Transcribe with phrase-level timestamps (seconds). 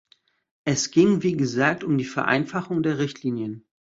[0.65, 3.67] Es ging wie gesagt um die Vereinfachung der Richtlinien.